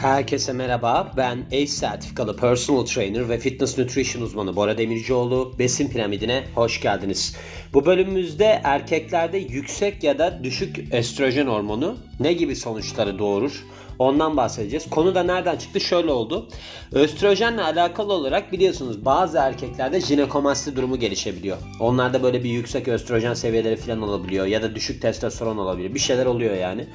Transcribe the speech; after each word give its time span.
Herkese 0.00 0.52
merhaba. 0.52 1.12
Ben 1.16 1.46
ACE 1.46 1.66
sertifikalı 1.66 2.36
personal 2.36 2.84
trainer 2.84 3.28
ve 3.28 3.38
fitness 3.38 3.78
nutrition 3.78 4.22
uzmanı 4.22 4.56
Bora 4.56 4.78
Demircioğlu. 4.78 5.54
Besin 5.58 5.90
piramidine 5.90 6.44
hoş 6.54 6.80
geldiniz. 6.80 7.36
Bu 7.72 7.86
bölümümüzde 7.86 8.60
erkeklerde 8.64 9.38
yüksek 9.38 10.02
ya 10.02 10.18
da 10.18 10.44
düşük 10.44 10.94
estrojen 10.94 11.46
hormonu 11.46 11.98
ne 12.20 12.32
gibi 12.32 12.56
sonuçları 12.56 13.18
doğurur? 13.18 13.64
Ondan 13.98 14.36
bahsedeceğiz. 14.36 14.90
Konu 14.90 15.14
da 15.14 15.22
nereden 15.22 15.56
çıktı? 15.56 15.80
Şöyle 15.80 16.12
oldu. 16.12 16.48
Östrojenle 16.92 17.62
alakalı 17.62 18.12
olarak 18.12 18.52
biliyorsunuz 18.52 19.04
bazı 19.04 19.38
erkeklerde 19.38 20.00
jinekomasti 20.00 20.76
durumu 20.76 20.98
gelişebiliyor. 20.98 21.56
Onlarda 21.80 22.22
böyle 22.22 22.44
bir 22.44 22.50
yüksek 22.50 22.88
östrojen 22.88 23.34
seviyeleri 23.34 23.76
falan 23.76 24.02
olabiliyor 24.02 24.46
ya 24.46 24.62
da 24.62 24.74
düşük 24.74 25.02
testosteron 25.02 25.58
olabiliyor. 25.58 25.94
Bir 25.94 25.98
şeyler 25.98 26.26
oluyor 26.26 26.54
yani. 26.54 26.86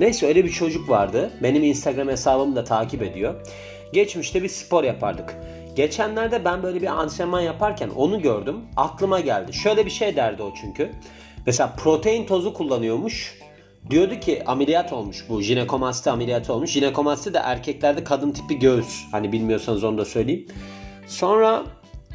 Neyse 0.00 0.26
öyle 0.26 0.44
bir 0.44 0.50
çocuk 0.50 0.88
vardı. 0.88 1.30
Benim 1.42 1.64
Instagram 1.64 2.08
hesabımı 2.08 2.56
da 2.56 2.64
takip 2.64 3.02
ediyor. 3.02 3.34
Geçmişte 3.92 4.42
bir 4.42 4.48
spor 4.48 4.84
yapardık. 4.84 5.36
Geçenlerde 5.76 6.44
ben 6.44 6.62
böyle 6.62 6.82
bir 6.82 6.86
antrenman 6.86 7.40
yaparken 7.40 7.88
onu 7.88 8.22
gördüm. 8.22 8.56
Aklıma 8.76 9.20
geldi. 9.20 9.52
Şöyle 9.52 9.86
bir 9.86 9.90
şey 9.90 10.16
derdi 10.16 10.42
o 10.42 10.52
çünkü. 10.60 10.90
Mesela 11.46 11.74
protein 11.76 12.26
tozu 12.26 12.54
kullanıyormuş. 12.54 13.41
Diyordu 13.90 14.20
ki 14.20 14.42
ameliyat 14.46 14.92
olmuş 14.92 15.24
bu 15.28 15.42
jinekomasti 15.42 16.10
ameliyatı 16.10 16.52
olmuş. 16.52 16.70
Jinekomasti 16.70 17.34
de 17.34 17.38
erkeklerde 17.38 18.04
kadın 18.04 18.30
tipi 18.30 18.58
göğüs. 18.58 19.04
Hani 19.10 19.32
bilmiyorsanız 19.32 19.84
onu 19.84 19.98
da 19.98 20.04
söyleyeyim. 20.04 20.46
Sonra 21.06 21.62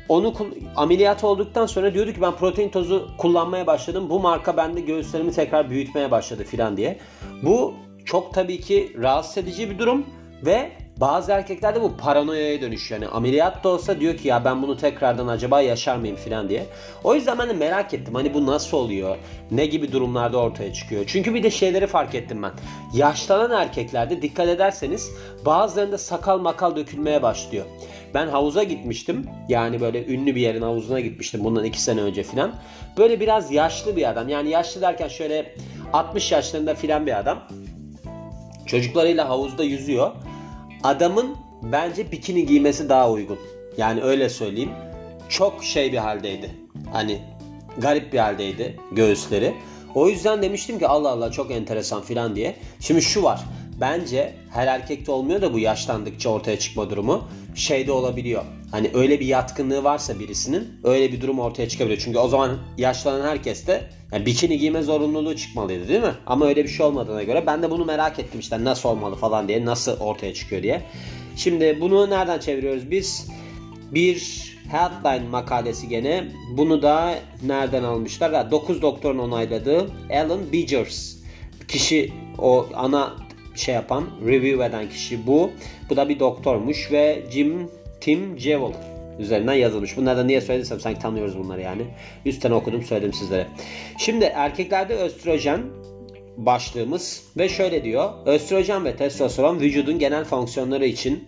onu 0.09 0.33
ameliyat 0.75 1.23
olduktan 1.23 1.65
sonra 1.65 1.93
diyordu 1.93 2.13
ki 2.13 2.21
ben 2.21 2.35
protein 2.35 2.69
tozu 2.69 3.09
kullanmaya 3.17 3.67
başladım. 3.67 4.09
Bu 4.09 4.19
marka 4.19 4.57
bende 4.57 4.81
göğüslerimi 4.81 5.31
tekrar 5.31 5.69
büyütmeye 5.69 6.11
başladı 6.11 6.43
filan 6.43 6.77
diye. 6.77 6.99
Bu 7.43 7.73
çok 8.05 8.33
tabii 8.33 8.61
ki 8.61 8.95
rahatsız 9.01 9.37
edici 9.37 9.69
bir 9.69 9.79
durum 9.79 10.05
ve 10.45 10.71
bazı 10.99 11.31
erkeklerde 11.31 11.81
bu 11.81 11.97
paranoyaya 11.97 12.61
dönüşüyor. 12.61 13.01
Yani 13.01 13.11
ameliyat 13.11 13.63
da 13.63 13.69
olsa 13.69 13.99
diyor 13.99 14.17
ki 14.17 14.27
ya 14.27 14.45
ben 14.45 14.61
bunu 14.61 14.77
tekrardan 14.77 15.27
acaba 15.27 15.61
yaşar 15.61 15.95
mıyım 15.95 16.15
falan 16.15 16.49
diye. 16.49 16.65
O 17.03 17.15
yüzden 17.15 17.39
ben 17.39 17.49
de 17.49 17.53
merak 17.53 17.93
ettim 17.93 18.15
hani 18.15 18.33
bu 18.33 18.45
nasıl 18.45 18.77
oluyor? 18.77 19.17
Ne 19.51 19.65
gibi 19.65 19.91
durumlarda 19.91 20.37
ortaya 20.37 20.73
çıkıyor? 20.73 21.03
Çünkü 21.07 21.33
bir 21.33 21.43
de 21.43 21.51
şeyleri 21.51 21.87
fark 21.87 22.15
ettim 22.15 22.43
ben. 22.43 22.51
Yaşlanan 22.93 23.61
erkeklerde 23.61 24.21
dikkat 24.21 24.47
ederseniz 24.47 25.11
bazılarında 25.45 25.97
sakal 25.97 26.39
makal 26.39 26.75
dökülmeye 26.75 27.21
başlıyor. 27.21 27.65
Ben 28.13 28.27
havuza 28.27 28.63
gitmiştim. 28.63 29.25
Yani 29.49 29.81
böyle 29.81 30.05
ünlü 30.05 30.35
bir 30.35 30.41
yerin 30.41 30.61
havuzuna 30.61 30.99
gitmiştim 30.99 31.43
bundan 31.43 31.63
iki 31.63 31.81
sene 31.81 32.01
önce 32.01 32.23
falan. 32.23 32.55
Böyle 32.97 33.19
biraz 33.19 33.51
yaşlı 33.51 33.95
bir 33.95 34.09
adam. 34.09 34.29
Yani 34.29 34.49
yaşlı 34.49 34.81
derken 34.81 35.07
şöyle 35.07 35.55
60 35.93 36.31
yaşlarında 36.31 36.75
filan 36.75 37.05
bir 37.05 37.19
adam. 37.19 37.39
Çocuklarıyla 38.65 39.29
havuzda 39.29 39.63
yüzüyor. 39.63 40.11
Adamın 40.83 41.35
bence 41.63 42.11
bikini 42.11 42.45
giymesi 42.45 42.89
daha 42.89 43.11
uygun. 43.11 43.39
Yani 43.77 44.01
öyle 44.01 44.29
söyleyeyim. 44.29 44.71
Çok 45.29 45.63
şey 45.63 45.91
bir 45.91 45.97
haldeydi. 45.97 46.51
Hani 46.93 47.21
garip 47.77 48.13
bir 48.13 48.19
haldeydi 48.19 48.79
göğüsleri. 48.91 49.53
O 49.95 50.09
yüzden 50.09 50.41
demiştim 50.41 50.79
ki 50.79 50.87
Allah 50.87 51.09
Allah 51.09 51.31
çok 51.31 51.51
enteresan 51.51 52.01
filan 52.01 52.35
diye. 52.35 52.55
Şimdi 52.79 53.01
şu 53.01 53.23
var. 53.23 53.41
Bence 53.81 54.33
her 54.51 54.67
erkekte 54.67 55.11
olmuyor 55.11 55.41
da 55.41 55.53
bu 55.53 55.59
yaşlandıkça 55.59 56.29
ortaya 56.29 56.59
çıkma 56.59 56.89
durumu 56.89 57.27
şeyde 57.55 57.91
olabiliyor. 57.91 58.43
Hani 58.71 58.91
öyle 58.93 59.19
bir 59.19 59.25
yatkınlığı 59.25 59.83
varsa 59.83 60.19
birisinin 60.19 60.67
öyle 60.83 61.11
bir 61.13 61.21
durum 61.21 61.39
ortaya 61.39 61.69
çıkabiliyor. 61.69 62.01
Çünkü 62.05 62.19
o 62.19 62.27
zaman 62.27 62.57
yaşlanan 62.77 63.27
herkes 63.27 63.67
de 63.67 63.89
yani 64.11 64.25
bikini 64.25 64.57
giyme 64.57 64.81
zorunluluğu 64.81 65.35
çıkmalıydı 65.35 65.87
değil 65.87 66.01
mi? 66.01 66.13
Ama 66.25 66.45
öyle 66.45 66.63
bir 66.63 66.69
şey 66.69 66.85
olmadığına 66.85 67.23
göre 67.23 67.43
ben 67.47 67.63
de 67.63 67.71
bunu 67.71 67.85
merak 67.85 68.19
ettim 68.19 68.39
işte 68.39 68.63
nasıl 68.63 68.89
olmalı 68.89 69.15
falan 69.15 69.47
diye 69.47 69.65
nasıl 69.65 69.99
ortaya 69.99 70.33
çıkıyor 70.33 70.63
diye. 70.63 70.81
Şimdi 71.35 71.77
bunu 71.81 72.09
nereden 72.09 72.39
çeviriyoruz 72.39 72.91
biz? 72.91 73.27
Bir 73.91 74.47
Healthline 74.71 75.29
makalesi 75.29 75.89
gene. 75.89 76.31
Bunu 76.57 76.81
da 76.81 77.15
nereden 77.45 77.83
almışlar? 77.83 78.51
9 78.51 78.81
doktorun 78.81 79.19
onayladığı 79.19 79.87
Alan 80.09 80.51
Bigers. 80.51 81.15
Kişi 81.67 82.13
o 82.37 82.67
ana 82.75 83.26
şey 83.59 83.75
yapan, 83.75 84.09
review 84.25 84.65
eden 84.65 84.89
kişi 84.89 85.27
bu. 85.27 85.51
Bu 85.89 85.95
da 85.95 86.09
bir 86.09 86.19
doktormuş 86.19 86.91
ve 86.91 87.23
Jim 87.31 87.69
Tim 88.01 88.39
Jewell 88.39 88.73
üzerinden 89.19 89.53
yazılmış. 89.53 89.97
Bunları 89.97 90.17
da 90.17 90.23
niye 90.23 90.41
söylediysem 90.41 90.79
sanki 90.79 90.99
tanıyoruz 90.99 91.37
bunları 91.37 91.61
yani. 91.61 91.81
Üstten 92.25 92.51
okudum 92.51 92.83
söyledim 92.83 93.13
sizlere. 93.13 93.47
Şimdi 93.97 94.25
erkeklerde 94.25 94.93
östrojen 94.95 95.61
başlığımız 96.37 97.23
ve 97.37 97.49
şöyle 97.49 97.83
diyor. 97.83 98.09
Östrojen 98.25 98.85
ve 98.85 98.95
testosteron 98.95 99.59
vücudun 99.59 99.99
genel 99.99 100.23
fonksiyonları 100.23 100.85
için 100.85 101.27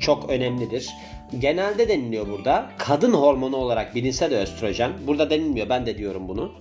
çok 0.00 0.30
önemlidir. 0.30 0.90
Genelde 1.38 1.88
deniliyor 1.88 2.28
burada. 2.28 2.70
Kadın 2.78 3.12
hormonu 3.12 3.56
olarak 3.56 3.94
bilinse 3.94 4.30
de 4.30 4.38
östrojen. 4.38 4.92
Burada 5.06 5.30
denilmiyor 5.30 5.68
ben 5.68 5.86
de 5.86 5.98
diyorum 5.98 6.28
bunu. 6.28 6.52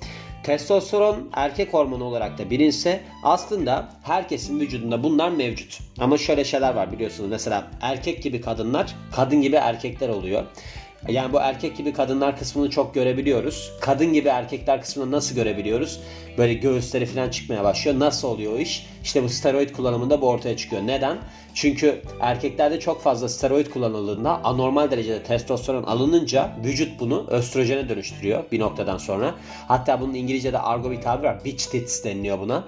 Testosteron 0.49 1.29
erkek 1.33 1.73
hormonu 1.73 2.03
olarak 2.03 2.37
da 2.37 2.49
bilinse 2.49 2.99
aslında 3.23 3.89
herkesin 4.03 4.59
vücudunda 4.59 5.03
bunlar 5.03 5.29
mevcut. 5.29 5.79
Ama 5.99 6.17
şöyle 6.17 6.43
şeyler 6.43 6.73
var 6.73 6.91
biliyorsunuz. 6.91 7.29
Mesela 7.29 7.67
erkek 7.81 8.23
gibi 8.23 8.41
kadınlar, 8.41 8.95
kadın 9.15 9.41
gibi 9.41 9.55
erkekler 9.55 10.09
oluyor. 10.09 10.43
Yani 11.07 11.33
bu 11.33 11.39
erkek 11.39 11.77
gibi 11.77 11.93
kadınlar 11.93 12.37
kısmını 12.37 12.69
çok 12.69 12.93
görebiliyoruz. 12.93 13.71
Kadın 13.81 14.13
gibi 14.13 14.27
erkekler 14.27 14.81
kısmını 14.81 15.11
nasıl 15.11 15.35
görebiliyoruz? 15.35 15.99
Böyle 16.37 16.53
göğüsleri 16.53 17.05
falan 17.05 17.29
çıkmaya 17.29 17.63
başlıyor. 17.63 17.99
Nasıl 17.99 18.27
oluyor 18.27 18.53
o 18.53 18.57
iş? 18.57 18.85
İşte 19.03 19.23
bu 19.23 19.29
steroid 19.29 19.69
kullanımında 19.69 20.21
bu 20.21 20.29
ortaya 20.29 20.57
çıkıyor. 20.57 20.81
Neden? 20.87 21.17
Çünkü 21.53 22.01
erkeklerde 22.19 22.79
çok 22.79 23.01
fazla 23.01 23.29
steroid 23.29 23.67
kullanıldığında 23.67 24.43
anormal 24.43 24.91
derecede 24.91 25.23
testosteron 25.23 25.83
alınınca 25.83 26.49
vücut 26.65 26.99
bunu 26.99 27.25
östrojene 27.27 27.89
dönüştürüyor 27.89 28.43
bir 28.51 28.59
noktadan 28.59 28.97
sonra. 28.97 29.35
Hatta 29.67 30.01
bunun 30.01 30.13
İngilizce'de 30.13 30.59
argo 30.59 30.91
bir 30.91 31.01
tabir 31.01 31.23
var. 31.23 31.45
Bitch 31.45 31.65
tits 31.65 32.03
deniliyor 32.03 32.39
buna 32.39 32.63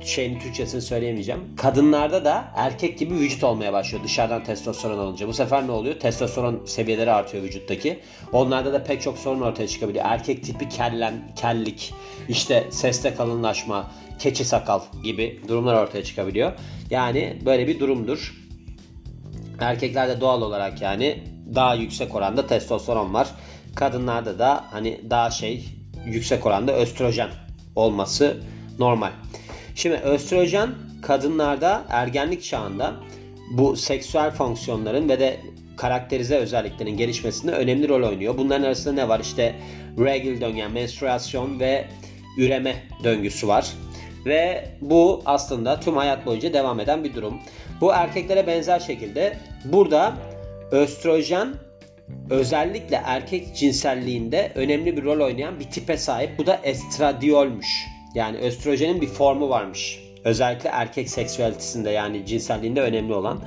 şeyin 0.00 0.38
Türkçesini 0.38 0.82
söyleyemeyeceğim. 0.82 1.40
Kadınlarda 1.56 2.24
da 2.24 2.44
erkek 2.56 2.98
gibi 2.98 3.14
vücut 3.14 3.44
olmaya 3.44 3.72
başlıyor 3.72 4.04
dışarıdan 4.04 4.44
testosteron 4.44 4.98
alınca. 4.98 5.28
Bu 5.28 5.32
sefer 5.32 5.66
ne 5.66 5.70
oluyor? 5.70 6.00
Testosteron 6.00 6.64
seviyeleri 6.64 7.10
artıyor 7.10 7.44
vücuttaki. 7.44 8.00
Onlarda 8.32 8.72
da 8.72 8.84
pek 8.84 9.02
çok 9.02 9.18
sorun 9.18 9.40
ortaya 9.40 9.68
çıkabiliyor. 9.68 10.04
Erkek 10.08 10.44
tipi 10.44 10.68
kellen, 10.68 11.14
kellik, 11.36 11.94
işte 12.28 12.64
seste 12.70 13.14
kalınlaşma, 13.14 13.90
keçi 14.18 14.44
sakal 14.44 14.80
gibi 15.04 15.40
durumlar 15.48 15.82
ortaya 15.82 16.04
çıkabiliyor. 16.04 16.52
Yani 16.90 17.38
böyle 17.44 17.66
bir 17.66 17.80
durumdur. 17.80 18.34
Erkeklerde 19.60 20.20
doğal 20.20 20.42
olarak 20.42 20.82
yani 20.82 21.24
daha 21.54 21.74
yüksek 21.74 22.14
oranda 22.14 22.46
testosteron 22.46 23.14
var. 23.14 23.28
Kadınlarda 23.74 24.38
da 24.38 24.64
hani 24.70 25.00
daha 25.10 25.30
şey 25.30 25.64
yüksek 26.06 26.46
oranda 26.46 26.72
östrojen 26.72 27.30
olması 27.76 28.36
normal. 28.78 29.10
Şimdi 29.76 29.96
östrojen 29.96 30.70
kadınlarda 31.02 31.84
ergenlik 31.88 32.42
çağında 32.42 32.94
bu 33.50 33.76
seksüel 33.76 34.30
fonksiyonların 34.30 35.08
ve 35.08 35.20
de 35.20 35.40
karakterize 35.76 36.36
özelliklerin 36.36 36.96
gelişmesinde 36.96 37.52
önemli 37.52 37.88
rol 37.88 38.08
oynuyor. 38.08 38.38
Bunların 38.38 38.62
arasında 38.62 38.94
ne 38.94 39.08
var? 39.08 39.20
İşte 39.20 39.54
regl 39.98 40.40
döngü, 40.40 40.58
yani 40.58 40.72
menstruasyon 40.72 41.60
ve 41.60 41.84
üreme 42.38 42.82
döngüsü 43.04 43.48
var. 43.48 43.66
Ve 44.26 44.68
bu 44.80 45.22
aslında 45.26 45.80
tüm 45.80 45.96
hayat 45.96 46.26
boyunca 46.26 46.52
devam 46.52 46.80
eden 46.80 47.04
bir 47.04 47.14
durum. 47.14 47.38
Bu 47.80 47.92
erkeklere 47.92 48.46
benzer 48.46 48.78
şekilde 48.78 49.36
burada 49.64 50.16
östrojen 50.70 51.54
özellikle 52.30 53.02
erkek 53.04 53.56
cinselliğinde 53.56 54.52
önemli 54.54 54.96
bir 54.96 55.04
rol 55.04 55.20
oynayan 55.20 55.60
bir 55.60 55.64
tipe 55.64 55.96
sahip. 55.96 56.38
Bu 56.38 56.46
da 56.46 56.60
estradiolmuş. 56.62 57.95
Yani 58.16 58.38
östrojenin 58.38 59.00
bir 59.00 59.06
formu 59.06 59.48
varmış. 59.48 60.00
Özellikle 60.24 60.68
erkek 60.68 61.10
seksüelitesinde 61.10 61.90
yani 61.90 62.26
cinselliğinde 62.26 62.80
önemli 62.80 63.14
olan. 63.14 63.40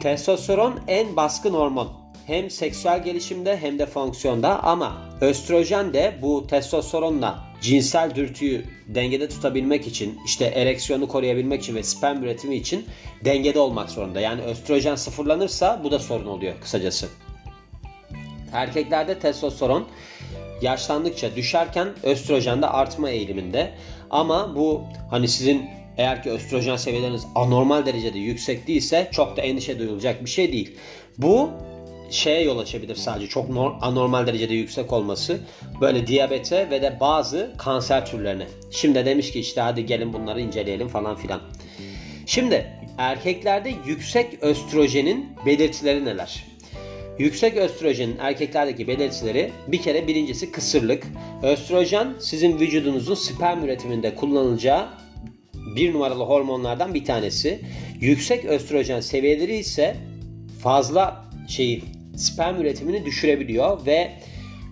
Testosteron 0.00 0.80
en 0.88 1.16
baskın 1.16 1.54
hormon. 1.54 1.88
Hem 2.26 2.50
seksüel 2.50 3.04
gelişimde 3.04 3.56
hem 3.56 3.78
de 3.78 3.86
fonksiyonda 3.86 4.62
ama 4.62 5.08
östrojen 5.20 5.92
de 5.92 6.18
bu 6.22 6.46
testosteronla 6.46 7.44
cinsel 7.60 8.14
dürtüyü 8.14 8.64
dengede 8.88 9.28
tutabilmek 9.28 9.86
için, 9.86 10.18
işte 10.26 10.44
ereksiyonu 10.44 11.08
koruyabilmek 11.08 11.62
için 11.62 11.74
ve 11.74 11.82
sperm 11.82 12.22
üretimi 12.22 12.56
için 12.56 12.86
dengede 13.24 13.58
olmak 13.58 13.90
zorunda. 13.90 14.20
Yani 14.20 14.42
östrojen 14.42 14.94
sıfırlanırsa 14.94 15.80
bu 15.84 15.90
da 15.90 15.98
sorun 15.98 16.26
oluyor 16.26 16.60
kısacası. 16.60 17.08
Erkeklerde 18.52 19.18
testosteron 19.18 19.86
yaşlandıkça 20.62 21.36
düşerken 21.36 21.88
östrojen 22.02 22.62
de 22.62 22.66
artma 22.66 23.10
eğiliminde. 23.10 23.74
Ama 24.10 24.54
bu 24.56 24.84
hani 25.10 25.28
sizin 25.28 25.66
eğer 25.96 26.22
ki 26.22 26.30
östrojen 26.30 26.76
seviyeleriniz 26.76 27.26
anormal 27.34 27.86
derecede 27.86 28.18
yüksek 28.18 28.66
değilse 28.66 29.08
çok 29.12 29.36
da 29.36 29.42
endişe 29.42 29.78
duyulacak 29.78 30.24
bir 30.24 30.30
şey 30.30 30.52
değil. 30.52 30.76
Bu 31.18 31.50
şeye 32.10 32.42
yol 32.42 32.58
açabilir 32.58 32.94
sadece 32.94 33.26
çok 33.26 33.46
anormal 33.80 34.26
derecede 34.26 34.54
yüksek 34.54 34.92
olması 34.92 35.40
böyle 35.80 36.06
diyabete 36.06 36.70
ve 36.70 36.82
de 36.82 36.96
bazı 37.00 37.52
kanser 37.58 38.06
türlerine. 38.06 38.46
Şimdi 38.70 39.06
demiş 39.06 39.32
ki 39.32 39.40
işte 39.40 39.60
hadi 39.60 39.86
gelin 39.86 40.12
bunları 40.12 40.40
inceleyelim 40.40 40.88
falan 40.88 41.16
filan. 41.16 41.40
Şimdi 42.26 42.66
erkeklerde 42.98 43.72
yüksek 43.86 44.42
östrojenin 44.42 45.36
belirtileri 45.46 46.04
neler? 46.04 46.44
Yüksek 47.18 47.56
östrojenin 47.56 48.16
erkeklerdeki 48.18 48.88
belirtileri 48.88 49.50
bir 49.68 49.82
kere 49.82 50.06
birincisi 50.06 50.52
kısırlık. 50.52 51.04
Östrojen 51.42 52.14
sizin 52.20 52.60
vücudunuzun 52.60 53.14
sperm 53.14 53.64
üretiminde 53.64 54.14
kullanılacağı 54.14 54.88
bir 55.76 55.94
numaralı 55.94 56.24
hormonlardan 56.24 56.94
bir 56.94 57.04
tanesi. 57.04 57.60
Yüksek 58.00 58.44
östrojen 58.44 59.00
seviyeleri 59.00 59.56
ise 59.56 59.96
fazla 60.62 61.24
şeyi 61.48 61.84
sperm 62.16 62.60
üretimini 62.60 63.04
düşürebiliyor 63.04 63.86
ve 63.86 64.12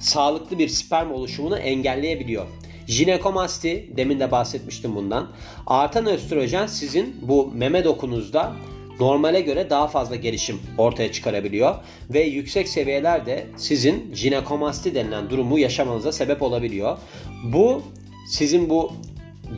sağlıklı 0.01 0.59
bir 0.59 0.69
sperm 0.69 1.11
oluşumunu 1.11 1.59
engelleyebiliyor. 1.59 2.47
Jinekomasti, 2.87 3.91
demin 3.97 4.21
de 4.21 4.31
bahsetmiştim 4.31 4.97
bundan. 4.97 5.31
Artan 5.67 6.07
östrojen 6.07 6.67
sizin 6.67 7.17
bu 7.23 7.53
meme 7.55 7.85
dokunuzda 7.85 8.53
normale 9.01 9.41
göre 9.41 9.71
daha 9.71 9.87
fazla 9.87 10.17
gelişim 10.17 10.61
ortaya 10.79 11.13
çıkarabiliyor 11.13 11.75
ve 12.11 12.21
yüksek 12.21 12.69
seviyeler 12.69 13.27
de 13.27 13.47
sizin 13.57 14.15
jinekomasti 14.15 14.95
denilen 14.95 15.31
durumu 15.31 15.59
yaşamanıza 15.59 16.13
sebep 16.13 16.43
olabiliyor. 16.43 16.99
Bu 17.45 17.83
sizin 18.29 18.71
bu 18.71 18.93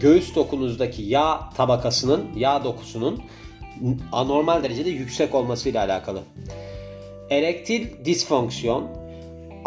göğüs 0.00 0.34
dokunuzdaki 0.34 1.02
yağ 1.02 1.50
tabakasının, 1.56 2.24
yağ 2.36 2.64
dokusunun 2.64 3.22
anormal 4.12 4.62
derecede 4.62 4.90
yüksek 4.90 5.34
olmasıyla 5.34 5.84
alakalı. 5.84 6.20
Erektil 7.30 8.04
disfonksiyon 8.04 8.88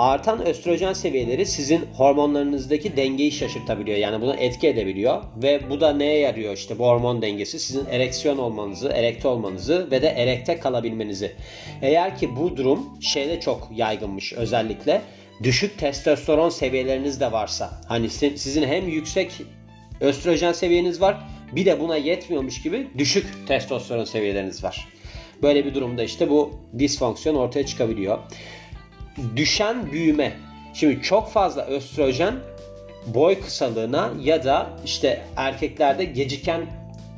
artan 0.02 0.46
östrojen 0.46 0.94
seviyeleri 0.94 1.46
sizin 1.46 1.82
hormonlarınızdaki 1.94 2.98
dengeyi 2.98 3.32
şaşırtabiliyor. 3.32 3.98
Yani 3.98 4.22
buna 4.22 4.36
etki 4.36 4.68
edebiliyor 4.68 5.24
ve 5.44 5.70
bu 5.70 5.82
da 5.82 5.94
neye 5.94 6.20
yarıyor 6.20 6.54
işte 6.54 6.80
bu 6.80 6.86
hormon 6.88 7.22
dengesi 7.22 7.60
sizin 7.60 7.86
ereksiyon 7.86 8.38
olmanızı, 8.38 8.90
erekte 8.90 9.28
olmanızı 9.28 9.92
ve 9.92 10.02
de 10.02 10.08
erekte 10.08 10.60
kalabilmenizi. 10.60 11.32
Eğer 11.82 12.18
ki 12.18 12.36
bu 12.36 12.58
durum 12.58 13.02
şeyde 13.02 13.40
çok 13.40 13.70
yaygınmış 13.76 14.34
özellikle 14.34 15.02
düşük 15.44 15.80
testosteron 15.80 16.50
seviyeleriniz 16.50 17.20
de 17.20 17.32
varsa 17.32 17.82
hani 17.88 18.10
sizin 18.10 18.64
hem 18.64 18.90
yüksek 18.90 19.32
östrojen 20.00 20.52
seviyeniz 20.52 21.02
var 21.02 21.18
bir 21.52 21.66
de 21.66 21.80
buna 21.80 21.98
yetmiyormuş 21.98 22.62
gibi 22.62 22.88
düşük 22.98 23.48
testosteron 23.48 24.06
seviyeleriniz 24.06 24.64
var. 24.64 24.88
Böyle 25.42 25.66
bir 25.66 25.76
durumda 25.76 26.04
işte 26.04 26.30
bu 26.30 26.52
disfonksiyon 26.80 27.36
ortaya 27.36 27.66
çıkabiliyor 27.66 28.20
düşen 29.36 29.92
büyüme. 29.92 30.34
Şimdi 30.74 31.02
çok 31.02 31.32
fazla 31.32 31.66
östrojen 31.66 32.36
boy 33.08 33.42
kısalığına 33.42 34.12
ya 34.22 34.44
da 34.44 34.70
işte 34.86 35.26
erkeklerde 35.36 36.06
geciken 36.06 36.66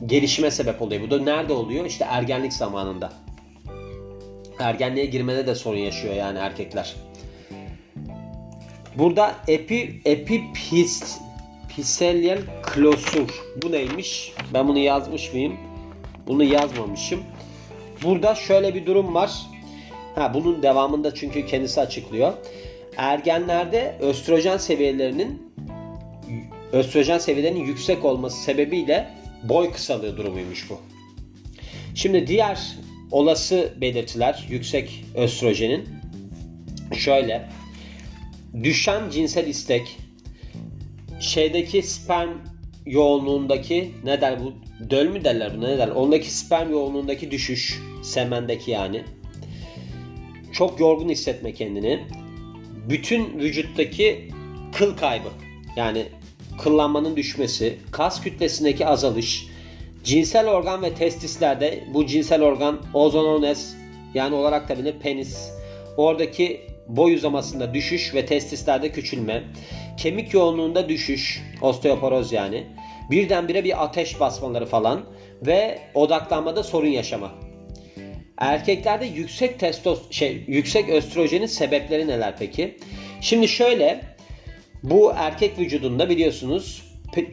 gelişime 0.05 0.51
sebep 0.51 0.81
oluyor. 0.81 1.01
Bu 1.01 1.11
da 1.11 1.19
nerede 1.19 1.53
oluyor? 1.53 1.85
İşte 1.85 2.05
ergenlik 2.09 2.53
zamanında. 2.53 3.13
Ergenliğe 4.59 5.05
girmede 5.05 5.47
de 5.47 5.55
sorun 5.55 5.77
yaşıyor 5.77 6.15
yani 6.15 6.39
erkekler. 6.39 6.95
Burada 8.97 9.35
epi, 9.47 10.01
epipist 10.05 11.21
piselyal 11.75 12.37
klosur. 12.63 13.43
Bu 13.63 13.71
neymiş? 13.71 14.33
Ben 14.53 14.67
bunu 14.67 14.79
yazmış 14.79 15.33
mıyım? 15.33 15.57
Bunu 16.27 16.43
yazmamışım. 16.43 17.23
Burada 18.03 18.35
şöyle 18.35 18.75
bir 18.75 18.85
durum 18.85 19.13
var. 19.13 19.31
Ha, 20.15 20.33
bunun 20.33 20.63
devamında 20.63 21.13
çünkü 21.13 21.45
kendisi 21.45 21.81
açıklıyor. 21.81 22.33
Ergenlerde 22.97 23.95
östrojen 23.99 24.57
seviyelerinin 24.57 25.53
östrojen 26.71 27.17
seviyelerinin 27.17 27.65
yüksek 27.65 28.05
olması 28.05 28.43
sebebiyle 28.43 29.09
boy 29.43 29.71
kısalığı 29.71 30.17
durumuymuş 30.17 30.69
bu. 30.69 30.79
Şimdi 31.95 32.27
diğer 32.27 32.59
olası 33.11 33.73
belirtiler 33.81 34.45
yüksek 34.49 35.05
östrojenin 35.15 35.89
şöyle 36.97 37.49
düşen 38.63 39.09
cinsel 39.09 39.47
istek 39.47 39.97
şeydeki 41.19 41.83
sperm 41.83 42.29
yoğunluğundaki 42.85 43.91
ne 44.03 44.21
der 44.21 44.39
bu 44.43 44.53
döl 44.89 45.07
mü 45.07 45.23
derler 45.23 45.57
buna 45.57 45.67
ne 45.67 45.77
derler 45.77 45.95
ondaki 45.95 46.33
sperm 46.33 46.71
yoğunluğundaki 46.71 47.31
düşüş 47.31 47.79
semendeki 48.03 48.71
yani 48.71 49.03
çok 50.53 50.79
yorgun 50.79 51.09
hissetme 51.09 51.53
kendini. 51.53 51.99
Bütün 52.89 53.39
vücuttaki 53.39 54.29
kıl 54.73 54.97
kaybı 54.97 55.29
yani 55.75 56.05
kıllanmanın 56.61 57.15
düşmesi, 57.15 57.77
kas 57.91 58.21
kütlesindeki 58.21 58.87
azalış, 58.87 59.47
cinsel 60.03 60.49
organ 60.49 60.81
ve 60.81 60.93
testislerde 60.93 61.83
bu 61.93 62.05
cinsel 62.05 62.43
organ 62.43 62.81
ozonones 62.93 63.75
yani 64.13 64.35
olarak 64.35 64.69
da 64.69 64.77
bilinir 64.77 64.99
penis. 64.99 65.51
Oradaki 65.97 66.61
boy 66.87 67.13
uzamasında 67.13 67.73
düşüş 67.73 68.15
ve 68.15 68.25
testislerde 68.25 68.91
küçülme, 68.91 69.43
kemik 69.97 70.33
yoğunluğunda 70.33 70.89
düşüş, 70.89 71.41
osteoporoz 71.61 72.31
yani. 72.31 72.63
Birdenbire 73.11 73.63
bir 73.63 73.83
ateş 73.83 74.19
basmaları 74.19 74.65
falan 74.65 75.05
ve 75.41 75.79
odaklanmada 75.93 76.63
sorun 76.63 76.87
yaşama. 76.87 77.31
Erkeklerde 78.37 79.05
yüksek 79.05 79.59
testos 79.59 80.11
şey 80.11 80.43
yüksek 80.47 80.89
östrojenin 80.89 81.45
sebepleri 81.45 82.07
neler 82.07 82.37
peki? 82.39 82.77
Şimdi 83.21 83.47
şöyle 83.47 84.01
bu 84.83 85.13
erkek 85.15 85.59
vücudunda 85.59 86.09
biliyorsunuz 86.09 86.83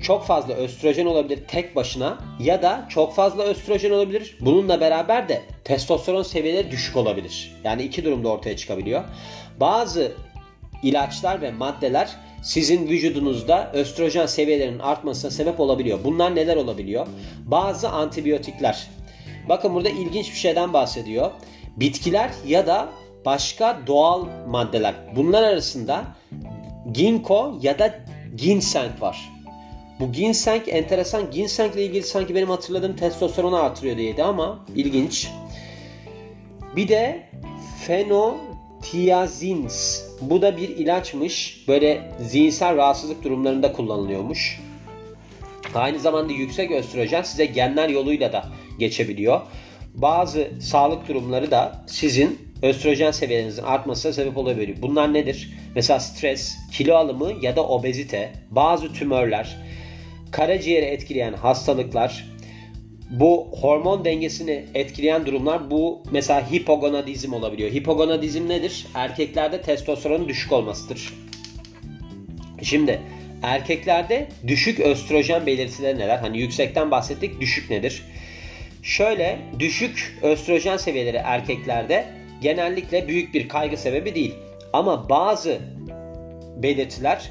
çok 0.02 0.24
fazla 0.24 0.54
östrojen 0.54 1.06
olabilir 1.06 1.38
tek 1.48 1.76
başına 1.76 2.18
ya 2.40 2.62
da 2.62 2.86
çok 2.88 3.14
fazla 3.14 3.42
östrojen 3.42 3.90
olabilir. 3.90 4.36
Bununla 4.40 4.80
beraber 4.80 5.28
de 5.28 5.42
testosteron 5.64 6.22
seviyeleri 6.22 6.70
düşük 6.70 6.96
olabilir. 6.96 7.52
Yani 7.64 7.82
iki 7.82 8.04
durumda 8.04 8.28
ortaya 8.28 8.56
çıkabiliyor. 8.56 9.04
Bazı 9.60 10.12
ilaçlar 10.82 11.42
ve 11.42 11.50
maddeler 11.50 12.16
sizin 12.42 12.88
vücudunuzda 12.88 13.70
östrojen 13.72 14.26
seviyelerinin 14.26 14.78
artmasına 14.78 15.30
sebep 15.30 15.60
olabiliyor. 15.60 15.98
Bunlar 16.04 16.34
neler 16.34 16.56
olabiliyor? 16.56 17.06
Bazı 17.46 17.88
antibiyotikler 17.88 18.88
Bakın 19.50 19.74
burada 19.74 19.88
ilginç 19.88 20.30
bir 20.30 20.36
şeyden 20.36 20.72
bahsediyor. 20.72 21.30
Bitkiler 21.76 22.30
ya 22.46 22.66
da 22.66 22.88
başka 23.24 23.80
doğal 23.86 24.26
maddeler. 24.48 24.94
Bunlar 25.16 25.42
arasında 25.42 26.04
ginkgo 26.92 27.58
ya 27.62 27.78
da 27.78 27.94
ginseng 28.36 29.00
var. 29.00 29.30
Bu 30.00 30.12
ginseng 30.12 30.68
enteresan. 30.68 31.30
Ginseng 31.30 31.74
ile 31.74 31.84
ilgili 31.84 32.02
sanki 32.02 32.34
benim 32.34 32.50
hatırladığım 32.50 32.96
testosteronu 32.96 33.56
artırıyor 33.56 33.96
diyeydi 33.96 34.22
ama 34.22 34.64
ilginç. 34.76 35.30
Bir 36.76 36.88
de 36.88 37.28
fenotiazins. 37.86 40.02
Bu 40.20 40.42
da 40.42 40.56
bir 40.56 40.68
ilaçmış. 40.68 41.64
Böyle 41.68 42.12
zihinsel 42.20 42.76
rahatsızlık 42.76 43.24
durumlarında 43.24 43.72
kullanılıyormuş. 43.72 44.60
Aynı 45.74 45.98
zamanda 45.98 46.32
yüksek 46.32 46.70
östrojen 46.70 47.22
size 47.22 47.44
genler 47.44 47.88
yoluyla 47.88 48.32
da 48.32 48.44
geçebiliyor. 48.80 49.40
Bazı 49.94 50.50
sağlık 50.60 51.08
durumları 51.08 51.50
da 51.50 51.84
sizin 51.86 52.38
östrojen 52.62 53.10
seviyelerinizin 53.10 53.62
artmasına 53.62 54.12
sebep 54.12 54.36
olabiliyor. 54.36 54.78
Bunlar 54.82 55.14
nedir? 55.14 55.50
Mesela 55.74 56.00
stres, 56.00 56.56
kilo 56.72 56.94
alımı 56.94 57.32
ya 57.42 57.56
da 57.56 57.66
obezite, 57.66 58.32
bazı 58.50 58.92
tümörler, 58.92 59.56
karaciğeri 60.30 60.86
etkileyen 60.86 61.32
hastalıklar, 61.32 62.30
bu 63.10 63.48
hormon 63.60 64.04
dengesini 64.04 64.64
etkileyen 64.74 65.26
durumlar 65.26 65.70
bu 65.70 66.02
mesela 66.10 66.50
hipogonadizm 66.52 67.32
olabiliyor. 67.32 67.70
Hipogonadizm 67.70 68.48
nedir? 68.48 68.86
Erkeklerde 68.94 69.62
testosteronun 69.62 70.28
düşük 70.28 70.52
olmasıdır. 70.52 71.12
Şimdi 72.62 73.00
erkeklerde 73.42 74.28
düşük 74.46 74.80
östrojen 74.80 75.46
belirtileri 75.46 75.98
neler? 75.98 76.18
Hani 76.18 76.38
yüksekten 76.38 76.90
bahsettik, 76.90 77.40
düşük 77.40 77.70
nedir? 77.70 78.02
Şöyle 78.82 79.38
düşük 79.58 80.18
östrojen 80.22 80.76
seviyeleri 80.76 81.16
erkeklerde 81.16 82.04
genellikle 82.42 83.08
büyük 83.08 83.34
bir 83.34 83.48
kaygı 83.48 83.76
sebebi 83.76 84.14
değil. 84.14 84.34
Ama 84.72 85.08
bazı 85.08 85.58
belirtiler 86.56 87.30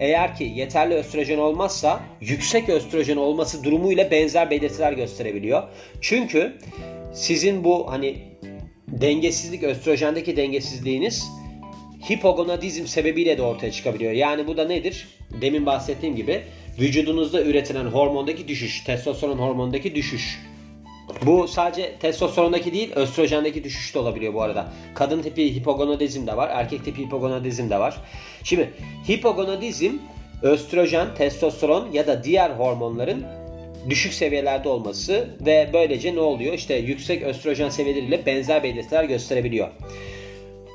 eğer 0.00 0.36
ki 0.36 0.44
yeterli 0.54 0.94
östrojen 0.94 1.38
olmazsa 1.38 2.00
yüksek 2.20 2.68
östrojen 2.68 3.16
olması 3.16 3.64
durumuyla 3.64 4.10
benzer 4.10 4.50
belirtiler 4.50 4.92
gösterebiliyor. 4.92 5.62
Çünkü 6.00 6.58
sizin 7.12 7.64
bu 7.64 7.92
hani 7.92 8.16
dengesizlik 8.88 9.62
östrojendeki 9.62 10.36
dengesizliğiniz 10.36 11.28
hipogonadizm 12.10 12.86
sebebiyle 12.86 13.38
de 13.38 13.42
ortaya 13.42 13.72
çıkabiliyor. 13.72 14.12
Yani 14.12 14.46
bu 14.46 14.56
da 14.56 14.66
nedir? 14.66 15.08
Demin 15.40 15.66
bahsettiğim 15.66 16.16
gibi 16.16 16.42
vücudunuzda 16.78 17.42
üretilen 17.42 17.86
hormondaki 17.86 18.48
düşüş, 18.48 18.84
testosteron 18.84 19.38
hormonundaki 19.38 19.94
düşüş. 19.94 20.38
Bu 21.26 21.48
sadece 21.48 21.96
testosterondaki 21.96 22.72
değil 22.72 22.92
östrojendeki 22.94 23.64
düşüş 23.64 23.94
de 23.94 23.98
olabiliyor 23.98 24.34
bu 24.34 24.42
arada. 24.42 24.72
Kadın 24.94 25.22
tipi 25.22 25.54
hipogonadizm 25.54 26.26
de 26.26 26.36
var, 26.36 26.50
erkek 26.52 26.84
tipi 26.84 27.02
hipogonadizm 27.02 27.70
de 27.70 27.78
var. 27.78 27.96
Şimdi 28.44 28.70
hipogonadizm 29.08 29.92
östrojen, 30.42 31.14
testosteron 31.14 31.92
ya 31.92 32.06
da 32.06 32.24
diğer 32.24 32.50
hormonların 32.50 33.24
düşük 33.90 34.12
seviyelerde 34.12 34.68
olması 34.68 35.28
ve 35.40 35.70
böylece 35.72 36.14
ne 36.14 36.20
oluyor? 36.20 36.52
İşte 36.52 36.74
yüksek 36.74 37.22
östrojen 37.22 37.68
seviyeleriyle 37.68 38.26
benzer 38.26 38.62
belirtiler 38.62 39.04
gösterebiliyor. 39.04 39.68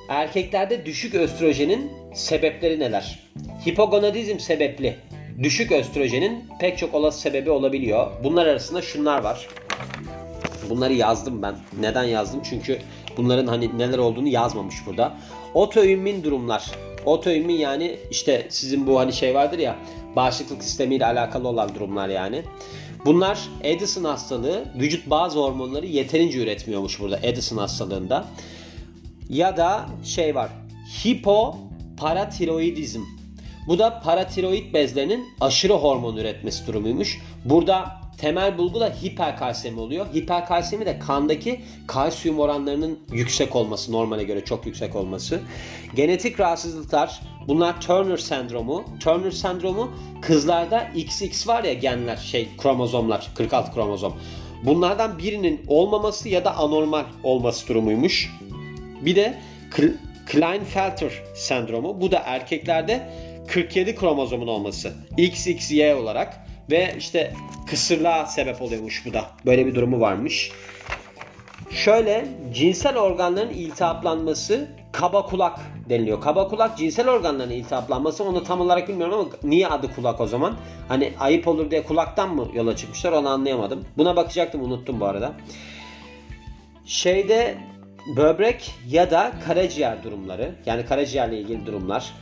Erkeklerde 0.09 0.85
düşük 0.85 1.15
östrojenin 1.15 1.91
sebepleri 2.13 2.79
neler? 2.79 3.19
Hipogonadizm 3.67 4.39
sebepli 4.39 4.95
düşük 5.43 5.71
östrojenin 5.71 6.43
pek 6.59 6.77
çok 6.77 6.93
olası 6.93 7.19
sebebi 7.19 7.49
olabiliyor. 7.49 8.11
Bunlar 8.23 8.45
arasında 8.45 8.81
şunlar 8.81 9.23
var. 9.23 9.47
Bunları 10.69 10.93
yazdım 10.93 11.41
ben. 11.41 11.55
Neden 11.79 12.03
yazdım? 12.03 12.39
Çünkü 12.49 12.79
bunların 13.17 13.47
hani 13.47 13.77
neler 13.77 13.97
olduğunu 13.97 14.27
yazmamış 14.27 14.75
burada. 14.85 15.17
Otoimmün 15.53 16.23
durumlar. 16.23 16.71
Otoimmün 17.05 17.53
yani 17.53 17.99
işte 18.11 18.47
sizin 18.49 18.87
bu 18.87 18.99
hani 18.99 19.13
şey 19.13 19.35
vardır 19.35 19.59
ya 19.59 19.75
bağışıklık 20.15 20.63
sistemiyle 20.63 21.05
alakalı 21.05 21.47
olan 21.47 21.75
durumlar 21.75 22.09
yani. 22.09 22.43
Bunlar 23.05 23.39
Addison 23.59 24.03
hastalığı 24.03 24.65
vücut 24.75 25.09
bazı 25.09 25.39
hormonları 25.39 25.85
yeterince 25.85 26.39
üretmiyormuş 26.39 26.99
burada 26.99 27.15
Addison 27.15 27.57
hastalığında. 27.57 28.25
Ya 29.29 29.57
da 29.57 29.85
şey 30.03 30.35
var 30.35 30.49
hipoparatiroidizm. 31.03 33.01
Bu 33.67 33.79
da 33.79 33.99
paratiroid 33.99 34.73
bezlerinin 34.73 35.25
aşırı 35.41 35.73
hormon 35.73 36.17
üretmesi 36.17 36.67
durumuymuş. 36.67 37.21
Burada 37.45 37.91
temel 38.17 38.57
bulgu 38.57 38.79
da 38.79 38.89
hiperkalsemi 38.89 39.79
oluyor. 39.79 40.05
Hiperkalsemi 40.13 40.85
de 40.85 40.99
kandaki 40.99 41.61
kalsiyum 41.87 42.39
oranlarının 42.39 42.99
yüksek 43.11 43.55
olması, 43.55 43.91
normale 43.91 44.23
göre 44.23 44.45
çok 44.45 44.65
yüksek 44.65 44.95
olması. 44.95 45.41
Genetik 45.95 46.39
rahatsızlıklar, 46.39 47.21
bunlar 47.47 47.81
Turner 47.81 48.17
sendromu. 48.17 48.85
Turner 48.99 49.31
sendromu 49.31 49.91
kızlarda 50.21 50.87
XX 50.95 51.47
var 51.47 51.63
ya 51.63 51.73
genler, 51.73 52.17
şey 52.17 52.49
kromozomlar, 52.57 53.31
46 53.35 53.73
kromozom. 53.73 54.13
Bunlardan 54.65 55.17
birinin 55.17 55.61
olmaması 55.67 56.29
ya 56.29 56.45
da 56.45 56.57
anormal 56.57 57.05
olması 57.23 57.67
durumuymuş. 57.67 58.31
Bir 59.01 59.15
de 59.15 59.37
Klinefelter 60.25 61.11
sendromu. 61.33 62.01
Bu 62.01 62.11
da 62.11 62.21
erkeklerde 62.25 63.09
47 63.47 63.95
kromozomun 63.95 64.47
olması. 64.47 64.93
XXY 65.17 65.93
olarak 65.93 66.44
ve 66.69 66.95
işte 66.97 67.33
kısırlığa 67.67 68.25
sebep 68.25 68.61
oluyormuş 68.61 69.05
bu 69.05 69.13
da. 69.13 69.25
Böyle 69.45 69.65
bir 69.65 69.75
durumu 69.75 69.99
varmış. 69.99 70.51
Şöyle 71.71 72.27
cinsel 72.53 72.97
organların 72.97 73.49
iltihaplanması 73.49 74.67
kaba 74.91 75.25
kulak 75.25 75.59
deniliyor. 75.89 76.21
Kaba 76.21 76.47
kulak 76.47 76.77
cinsel 76.77 77.09
organların 77.09 77.51
iltihaplanması 77.51 78.23
onu 78.23 78.43
tam 78.43 78.61
olarak 78.61 78.89
bilmiyorum 78.89 79.19
ama 79.19 79.29
niye 79.43 79.67
adı 79.67 79.95
kulak 79.95 80.21
o 80.21 80.27
zaman? 80.27 80.57
Hani 80.87 81.13
ayıp 81.19 81.47
olur 81.47 81.71
diye 81.71 81.83
kulaktan 81.83 82.35
mı 82.35 82.47
yola 82.53 82.75
çıkmışlar 82.75 83.11
onu 83.11 83.29
anlayamadım. 83.29 83.85
Buna 83.97 84.15
bakacaktım 84.15 84.63
unuttum 84.63 84.99
bu 84.99 85.05
arada. 85.05 85.33
Şeyde 86.85 87.57
böbrek 88.17 88.71
ya 88.87 89.11
da 89.11 89.31
karaciğer 89.47 90.03
durumları 90.03 90.55
yani 90.65 90.85
karaciğerle 90.85 91.39
ilgili 91.39 91.65
durumlar 91.65 92.13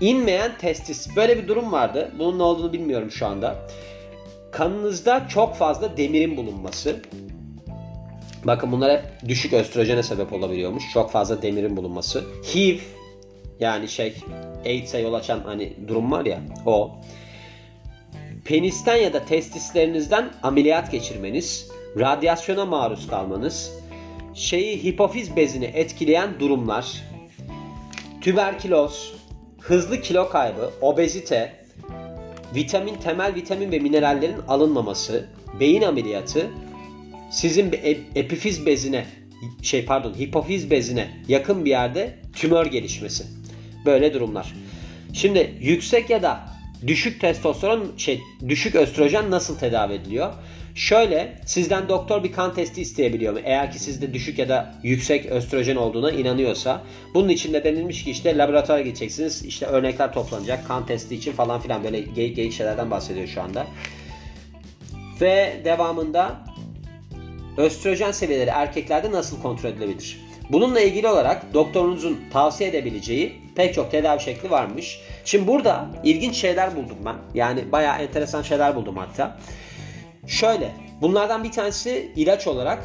İnmeyen 0.00 0.58
testis. 0.58 1.16
Böyle 1.16 1.42
bir 1.42 1.48
durum 1.48 1.72
vardı. 1.72 2.12
Bunun 2.18 2.38
ne 2.38 2.42
olduğunu 2.42 2.72
bilmiyorum 2.72 3.10
şu 3.10 3.26
anda. 3.26 3.56
Kanınızda 4.52 5.28
çok 5.28 5.56
fazla 5.56 5.96
demirin 5.96 6.36
bulunması. 6.36 7.02
Bakın 8.44 8.72
bunlar 8.72 8.92
hep 8.92 9.28
düşük 9.28 9.52
östrojene 9.52 10.02
sebep 10.02 10.32
olabiliyormuş. 10.32 10.84
Çok 10.92 11.10
fazla 11.10 11.42
demirin 11.42 11.76
bulunması. 11.76 12.24
HIV 12.54 12.78
yani 13.60 13.88
şey 13.88 14.14
AIDS'e 14.64 14.98
yol 14.98 15.14
açan 15.14 15.40
hani 15.44 15.72
durum 15.88 16.12
var 16.12 16.26
ya 16.26 16.40
o. 16.66 16.98
Penisten 18.44 18.96
ya 18.96 19.12
da 19.12 19.24
testislerinizden 19.24 20.30
ameliyat 20.42 20.92
geçirmeniz, 20.92 21.70
radyasyona 21.98 22.66
maruz 22.66 23.08
kalmanız, 23.08 23.72
şeyi 24.34 24.84
hipofiz 24.84 25.36
bezini 25.36 25.64
etkileyen 25.64 26.40
durumlar, 26.40 27.02
tüberküloz, 28.20 29.17
hızlı 29.60 30.00
kilo 30.00 30.28
kaybı, 30.28 30.70
obezite, 30.80 31.54
vitamin, 32.54 32.94
temel 32.94 33.34
vitamin 33.34 33.72
ve 33.72 33.78
minerallerin 33.78 34.40
alınmaması, 34.48 35.26
beyin 35.60 35.82
ameliyatı, 35.82 36.46
sizin 37.30 37.72
epifiz 38.14 38.66
bezine, 38.66 39.06
şey 39.62 39.84
pardon 39.84 40.14
hipofiz 40.14 40.70
bezine 40.70 41.08
yakın 41.28 41.64
bir 41.64 41.70
yerde 41.70 42.14
tümör 42.34 42.66
gelişmesi. 42.66 43.24
Böyle 43.86 44.14
durumlar. 44.14 44.54
Şimdi 45.12 45.54
yüksek 45.60 46.10
ya 46.10 46.22
da 46.22 46.40
düşük 46.86 47.20
testosteron, 47.20 47.92
şey 47.96 48.20
düşük 48.48 48.74
östrojen 48.74 49.30
nasıl 49.30 49.58
tedavi 49.58 49.94
ediliyor? 49.94 50.32
Şöyle 50.78 51.32
sizden 51.46 51.88
doktor 51.88 52.24
bir 52.24 52.32
kan 52.32 52.54
testi 52.54 52.80
isteyebiliyor? 52.80 53.40
Eğer 53.44 53.72
ki 53.72 53.78
sizde 53.78 54.14
düşük 54.14 54.38
ya 54.38 54.48
da 54.48 54.74
yüksek 54.82 55.26
östrojen 55.26 55.76
olduğuna 55.76 56.10
inanıyorsa. 56.10 56.82
Bunun 57.14 57.28
için 57.28 57.52
de 57.52 57.64
denilmiş 57.64 58.04
ki 58.04 58.10
işte 58.10 58.38
laboratuvara 58.38 58.80
gideceksiniz. 58.80 59.44
İşte 59.44 59.66
örnekler 59.66 60.12
toplanacak 60.12 60.68
kan 60.68 60.86
testi 60.86 61.14
için 61.14 61.32
falan 61.32 61.60
filan 61.60 61.84
böyle 61.84 62.00
geyik 62.00 62.36
geyik 62.36 62.52
şeylerden 62.52 62.90
bahsediyor 62.90 63.26
şu 63.26 63.42
anda. 63.42 63.66
Ve 65.20 65.60
devamında 65.64 66.36
östrojen 67.56 68.12
seviyeleri 68.12 68.50
erkeklerde 68.50 69.12
nasıl 69.12 69.42
kontrol 69.42 69.70
edilebilir? 69.70 70.20
Bununla 70.50 70.80
ilgili 70.80 71.08
olarak 71.08 71.54
doktorunuzun 71.54 72.18
tavsiye 72.32 72.70
edebileceği 72.70 73.32
pek 73.56 73.74
çok 73.74 73.90
tedavi 73.90 74.20
şekli 74.20 74.50
varmış. 74.50 75.00
Şimdi 75.24 75.46
burada 75.46 75.86
ilginç 76.04 76.34
şeyler 76.34 76.76
buldum 76.76 76.98
ben. 77.04 77.16
Yani 77.34 77.72
bayağı 77.72 77.98
enteresan 77.98 78.42
şeyler 78.42 78.76
buldum 78.76 78.96
hatta. 78.96 79.38
Şöyle, 80.28 80.74
bunlardan 81.00 81.44
bir 81.44 81.52
tanesi 81.52 82.12
ilaç 82.16 82.46
olarak 82.46 82.84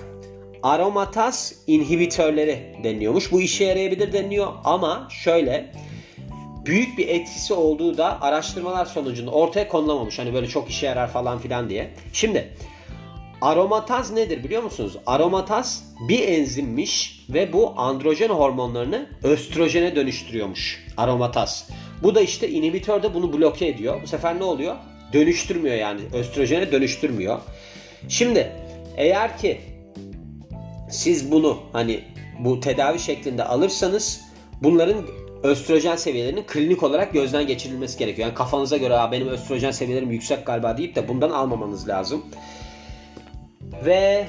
aromataz 0.64 1.54
inhibitörleri 1.68 2.76
deniliyormuş. 2.84 3.32
Bu 3.32 3.42
işe 3.42 3.64
yarayabilir 3.64 4.14
deniliyor 4.14 4.48
ama 4.64 5.08
şöyle 5.24 5.72
büyük 6.66 6.98
bir 6.98 7.08
etkisi 7.08 7.54
olduğu 7.54 7.98
da 7.98 8.22
araştırmalar 8.22 8.86
sonucunda 8.86 9.32
ortaya 9.32 9.68
konulamamış. 9.68 10.20
Hani 10.20 10.34
böyle 10.34 10.48
çok 10.48 10.70
işe 10.70 10.86
yarar 10.86 11.08
falan 11.12 11.40
filan 11.40 11.70
diye. 11.70 11.94
Şimdi 12.14 12.54
aromataz 13.42 14.12
nedir 14.12 14.44
biliyor 14.44 14.64
musunuz? 14.64 14.98
Aromataz 15.06 15.84
bir 16.10 16.28
enzimmiş 16.28 17.26
ve 17.30 17.54
bu 17.54 17.74
androjen 17.78 18.30
hormonlarını 18.30 19.10
östrojene 19.24 19.96
dönüştürüyormuş. 19.96 20.86
Aromataz. 20.98 21.70
Bu 22.04 22.16
da 22.16 22.22
işte 22.22 22.50
inhibitör 22.50 23.04
de 23.04 23.14
bunu 23.14 23.34
bloke 23.34 23.68
ediyor. 23.68 24.02
Bu 24.04 24.08
sefer 24.08 24.40
ne 24.40 24.44
oluyor? 24.44 24.76
Dönüştürmüyor 25.13 25.75
yani 25.75 26.01
östrojene 26.13 26.72
dönüştürmüyor. 26.72 27.39
Şimdi 28.10 28.51
eğer 28.98 29.38
ki 29.38 29.62
siz 30.89 31.32
bunu 31.32 31.60
hani 31.74 32.00
bu 32.39 32.60
tedavi 32.60 33.00
şeklinde 33.00 33.43
alırsanız 33.43 34.22
bunların 34.62 35.05
östrojen 35.43 35.96
seviyelerinin 35.96 36.43
klinik 36.48 36.84
olarak 36.84 37.13
gözden 37.13 37.48
geçirilmesi 37.48 38.00
gerekiyor. 38.00 38.27
Yani 38.27 38.36
kafanıza 38.36 38.77
göre 38.77 38.98
benim 39.12 39.27
östrojen 39.27 39.72
seviyelerim 39.72 40.12
yüksek 40.12 40.46
galiba 40.46 40.77
deyip 40.77 40.96
de 40.96 41.08
bundan 41.08 41.29
almamanız 41.29 41.88
lazım. 41.88 42.25
Ve 43.86 44.27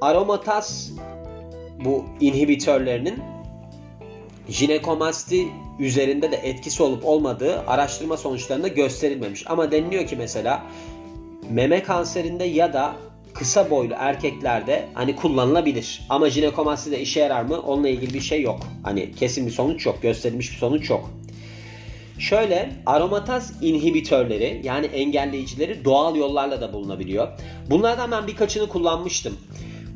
aromataz 0.00 0.92
bu 1.84 2.04
inhibitörlerinin 2.20 3.37
jinekomasti 4.48 5.48
üzerinde 5.78 6.32
de 6.32 6.36
etkisi 6.36 6.82
olup 6.82 7.06
olmadığı 7.06 7.60
araştırma 7.66 8.16
sonuçlarında 8.16 8.68
gösterilmemiş. 8.68 9.50
Ama 9.50 9.72
deniliyor 9.72 10.06
ki 10.06 10.16
mesela 10.16 10.62
meme 11.50 11.82
kanserinde 11.82 12.44
ya 12.44 12.72
da 12.72 12.96
kısa 13.34 13.70
boylu 13.70 13.94
erkeklerde 13.98 14.88
hani 14.94 15.16
kullanılabilir. 15.16 16.00
Ama 16.08 16.30
jinekomastide 16.30 17.00
işe 17.00 17.20
yarar 17.20 17.42
mı? 17.42 17.60
Onunla 17.60 17.88
ilgili 17.88 18.14
bir 18.14 18.20
şey 18.20 18.42
yok. 18.42 18.60
Hani 18.82 19.14
kesin 19.14 19.46
bir 19.46 19.52
sonuç 19.52 19.86
yok. 19.86 20.02
Gösterilmiş 20.02 20.52
bir 20.52 20.56
sonuç 20.56 20.90
yok. 20.90 21.10
Şöyle 22.18 22.70
aromataz 22.86 23.52
inhibitörleri 23.62 24.60
yani 24.64 24.86
engelleyicileri 24.86 25.84
doğal 25.84 26.16
yollarla 26.16 26.60
da 26.60 26.72
bulunabiliyor. 26.72 27.28
Bunlardan 27.70 28.10
ben 28.10 28.26
birkaçını 28.26 28.68
kullanmıştım. 28.68 29.38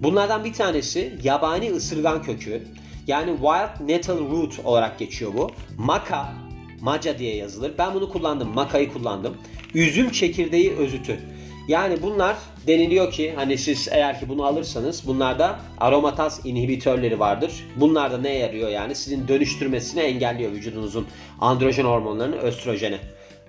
Bunlardan 0.02 0.44
bir 0.44 0.52
tanesi 0.52 1.18
yabani 1.24 1.70
ısırgan 1.70 2.22
kökü. 2.22 2.62
Yani 3.06 3.30
Wild 3.30 3.88
Nettle 3.88 4.12
Root 4.12 4.58
olarak 4.64 4.98
geçiyor 4.98 5.32
bu. 5.34 5.50
Maka, 5.78 6.32
maca 6.80 7.18
diye 7.18 7.36
yazılır. 7.36 7.72
Ben 7.78 7.94
bunu 7.94 8.08
kullandım. 8.08 8.48
Makayı 8.54 8.92
kullandım. 8.92 9.36
Üzüm 9.74 10.10
çekirdeği 10.10 10.72
özütü. 10.72 11.20
Yani 11.68 12.02
bunlar 12.02 12.36
deniliyor 12.66 13.12
ki 13.12 13.32
hani 13.36 13.58
siz 13.58 13.88
eğer 13.92 14.20
ki 14.20 14.28
bunu 14.28 14.44
alırsanız 14.44 15.06
bunlarda 15.06 15.60
aromataz 15.80 16.40
inhibitörleri 16.46 17.20
vardır. 17.20 17.52
Bunlar 17.76 18.12
da 18.12 18.18
ne 18.18 18.34
yarıyor 18.38 18.68
yani? 18.68 18.94
Sizin 18.94 19.28
dönüştürmesini 19.28 20.00
engelliyor 20.00 20.52
vücudunuzun 20.52 21.06
androjen 21.40 21.84
hormonlarını 21.84 22.36
östrojene. 22.36 22.98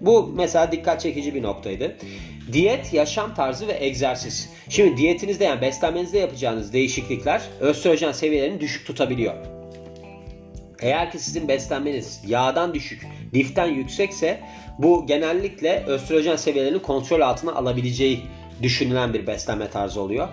Bu 0.03 0.31
mesela 0.35 0.71
dikkat 0.71 1.01
çekici 1.01 1.35
bir 1.35 1.43
noktaydı. 1.43 1.95
Diyet, 2.53 2.93
yaşam 2.93 3.35
tarzı 3.35 3.67
ve 3.67 3.85
egzersiz. 3.85 4.49
Şimdi 4.69 4.97
diyetinizde 4.97 5.43
yani 5.43 5.61
beslenmenizde 5.61 6.19
yapacağınız 6.19 6.73
değişiklikler 6.73 7.41
östrojen 7.59 8.11
seviyelerini 8.11 8.59
düşük 8.59 8.87
tutabiliyor. 8.87 9.33
Eğer 10.81 11.11
ki 11.11 11.19
sizin 11.19 11.47
beslenmeniz 11.47 12.21
yağdan 12.27 12.73
düşük, 12.73 13.07
liften 13.33 13.67
yüksekse 13.67 14.39
bu 14.79 15.05
genellikle 15.07 15.83
östrojen 15.87 16.35
seviyelerini 16.35 16.81
kontrol 16.81 17.21
altına 17.21 17.53
alabileceği 17.53 18.19
düşünülen 18.61 19.13
bir 19.13 19.27
beslenme 19.27 19.69
tarzı 19.69 20.01
oluyor. 20.01 20.27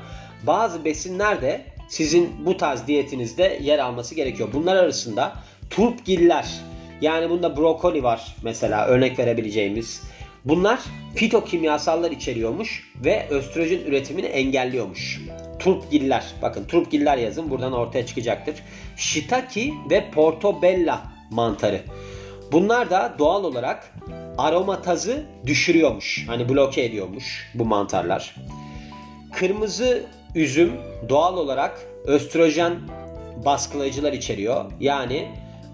Bazı 0.46 0.84
besinler 0.84 1.42
de 1.42 1.60
sizin 1.88 2.46
bu 2.46 2.56
tarz 2.56 2.86
diyetinizde 2.86 3.58
yer 3.62 3.78
alması 3.78 4.14
gerekiyor. 4.14 4.48
Bunlar 4.52 4.76
arasında 4.76 5.36
turpgiller 5.70 6.60
yani 7.00 7.30
bunda 7.30 7.56
brokoli 7.56 8.02
var 8.02 8.36
mesela 8.42 8.86
örnek 8.86 9.18
verebileceğimiz. 9.18 10.02
Bunlar 10.44 10.80
fitokimyasallar 11.14 12.10
içeriyormuş 12.10 12.92
ve 13.04 13.26
östrojen 13.30 13.78
üretimini 13.78 14.26
engelliyormuş. 14.26 15.20
Turpgiller, 15.58 16.24
bakın 16.42 16.64
turpgiller 16.64 17.18
yazın 17.18 17.50
buradan 17.50 17.72
ortaya 17.72 18.06
çıkacaktır. 18.06 18.54
Shiitake 18.96 19.70
ve 19.90 20.10
portobella 20.10 21.02
mantarı. 21.30 21.80
Bunlar 22.52 22.90
da 22.90 23.14
doğal 23.18 23.44
olarak 23.44 23.94
aromatazı 24.38 25.24
düşürüyormuş. 25.46 26.24
Hani 26.28 26.48
bloke 26.48 26.84
ediyormuş 26.84 27.50
bu 27.54 27.64
mantarlar. 27.64 28.36
Kırmızı 29.32 30.02
üzüm 30.34 30.72
doğal 31.08 31.36
olarak 31.36 31.80
östrojen 32.04 32.72
baskılayıcılar 33.44 34.12
içeriyor. 34.12 34.64
Yani 34.80 35.28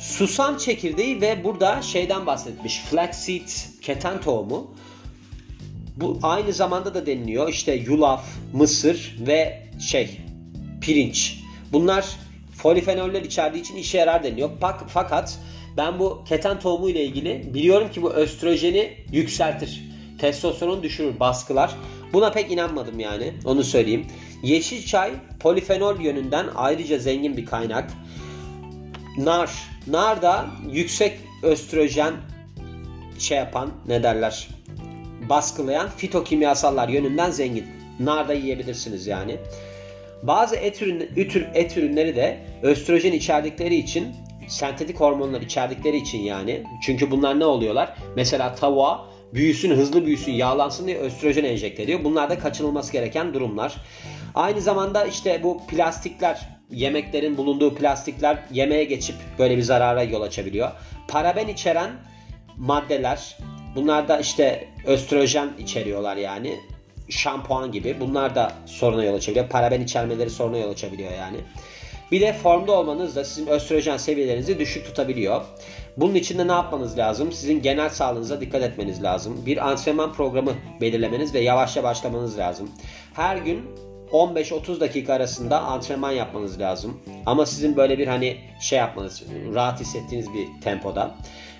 Susam 0.00 0.56
çekirdeği 0.56 1.20
ve 1.20 1.44
burada 1.44 1.82
şeyden 1.82 2.26
bahsetmiş. 2.26 2.80
Flaxseed 2.80 3.48
keten 3.82 4.20
tohumu. 4.20 4.74
Bu 5.96 6.18
aynı 6.22 6.52
zamanda 6.52 6.94
da 6.94 7.06
deniliyor. 7.06 7.48
İşte 7.48 7.74
yulaf, 7.74 8.24
mısır 8.52 9.16
ve 9.26 9.62
şey 9.80 10.20
pirinç. 10.80 11.40
Bunlar 11.72 12.06
polifenoller 12.62 13.22
içerdiği 13.22 13.62
için 13.62 13.76
işe 13.76 13.98
yarar 13.98 14.24
deniliyor. 14.24 14.50
Fakat 14.88 15.38
ben 15.76 15.98
bu 15.98 16.24
keten 16.28 16.60
tohumu 16.60 16.88
ile 16.88 17.04
ilgili 17.04 17.54
biliyorum 17.54 17.90
ki 17.90 18.02
bu 18.02 18.12
östrojeni 18.12 18.96
yükseltir. 19.12 19.85
Testosteron 20.18 20.82
düşürür, 20.82 21.20
baskılar. 21.20 21.74
Buna 22.12 22.30
pek 22.30 22.52
inanmadım 22.52 23.00
yani. 23.00 23.34
Onu 23.44 23.64
söyleyeyim. 23.64 24.06
Yeşil 24.42 24.86
çay 24.86 25.12
polifenol 25.40 26.00
yönünden 26.00 26.46
ayrıca 26.54 26.98
zengin 26.98 27.36
bir 27.36 27.46
kaynak. 27.46 27.90
Nar. 29.18 29.50
Nar 29.86 30.22
da 30.22 30.46
yüksek 30.70 31.18
östrojen 31.42 32.14
şey 33.18 33.38
yapan 33.38 33.70
ne 33.86 34.02
derler 34.02 34.48
baskılayan 35.28 35.88
fitokimyasallar 35.88 36.88
yönünden 36.88 37.30
zengin. 37.30 37.66
Nar 38.00 38.28
da 38.28 38.34
yiyebilirsiniz 38.34 39.06
yani. 39.06 39.36
Bazı 40.22 40.56
et, 40.56 40.82
ürün, 40.82 41.10
et 41.54 41.76
ürünleri 41.76 42.16
de 42.16 42.40
östrojen 42.62 43.12
içerdikleri 43.12 43.76
için 43.76 44.14
sentetik 44.48 45.00
hormonlar 45.00 45.40
içerdikleri 45.40 45.96
için 45.96 46.18
yani. 46.18 46.64
Çünkü 46.82 47.10
bunlar 47.10 47.40
ne 47.40 47.44
oluyorlar? 47.44 47.94
Mesela 48.16 48.54
tavuğa 48.54 49.06
büyüsün, 49.34 49.70
hızlı 49.70 50.06
büyüsün, 50.06 50.32
yağlansın 50.32 50.86
diye 50.86 50.98
östrojen 50.98 51.44
enjekte 51.44 51.82
ediyor. 51.82 52.00
Bunlar 52.04 52.30
da 52.30 52.38
kaçınılması 52.38 52.92
gereken 52.92 53.34
durumlar. 53.34 53.76
Aynı 54.34 54.60
zamanda 54.60 55.04
işte 55.04 55.42
bu 55.42 55.66
plastikler, 55.66 56.48
yemeklerin 56.70 57.36
bulunduğu 57.36 57.74
plastikler 57.74 58.38
yemeğe 58.52 58.84
geçip 58.84 59.16
böyle 59.38 59.56
bir 59.56 59.62
zarara 59.62 60.02
yol 60.02 60.22
açabiliyor. 60.22 60.70
Paraben 61.08 61.48
içeren 61.48 61.90
maddeler, 62.56 63.38
bunlar 63.74 64.08
da 64.08 64.18
işte 64.18 64.68
östrojen 64.86 65.50
içeriyorlar 65.58 66.16
yani. 66.16 66.60
Şampuan 67.08 67.72
gibi. 67.72 67.96
Bunlar 68.00 68.34
da 68.34 68.52
soruna 68.66 69.04
yol 69.04 69.14
açabiliyor. 69.14 69.48
Paraben 69.48 69.80
içermeleri 69.80 70.30
soruna 70.30 70.58
yol 70.58 70.70
açabiliyor 70.70 71.12
yani. 71.12 71.36
Bir 72.12 72.20
de 72.20 72.32
formda 72.32 72.72
olmanız 72.72 73.16
da 73.16 73.24
sizin 73.24 73.46
östrojen 73.46 73.96
seviyelerinizi 73.96 74.58
düşük 74.58 74.86
tutabiliyor. 74.86 75.42
Bunun 75.96 76.14
için 76.14 76.38
de 76.38 76.48
ne 76.48 76.52
yapmanız 76.52 76.98
lazım? 76.98 77.32
Sizin 77.32 77.62
genel 77.62 77.88
sağlığınıza 77.88 78.40
dikkat 78.40 78.62
etmeniz 78.62 79.02
lazım. 79.02 79.46
Bir 79.46 79.68
antrenman 79.68 80.12
programı 80.12 80.52
belirlemeniz 80.80 81.34
ve 81.34 81.40
yavaşça 81.40 81.82
başlamanız 81.82 82.38
lazım. 82.38 82.70
Her 83.14 83.36
gün 83.36 83.62
15-30 84.12 84.80
dakika 84.80 85.14
arasında 85.14 85.60
antrenman 85.60 86.12
yapmanız 86.12 86.60
lazım. 86.60 87.00
Ama 87.26 87.46
sizin 87.46 87.76
böyle 87.76 87.98
bir 87.98 88.06
hani 88.06 88.36
şey 88.60 88.78
yapmanız, 88.78 89.22
rahat 89.54 89.80
hissettiğiniz 89.80 90.34
bir 90.34 90.46
tempoda. 90.60 91.14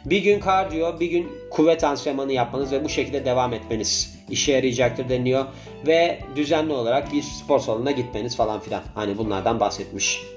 Bir 0.05 0.23
gün 0.23 0.41
kardiyo, 0.41 1.01
bir 1.01 1.11
gün 1.11 1.33
kuvvet 1.51 1.85
antrenmanı 1.85 2.33
yapmanız 2.33 2.73
ve 2.73 2.85
bu 2.85 2.89
şekilde 2.89 3.25
devam 3.25 3.53
etmeniz 3.53 4.17
işe 4.31 4.53
yarayacaktır 4.53 5.09
deniliyor. 5.09 5.45
Ve 5.87 6.21
düzenli 6.37 6.73
olarak 6.73 7.13
bir 7.13 7.23
spor 7.23 7.59
salonuna 7.59 7.91
gitmeniz 7.91 8.37
falan 8.37 8.61
filan. 8.61 8.83
Hani 8.95 9.19
bunlardan 9.19 9.61
bahsetmiş. 9.61 10.36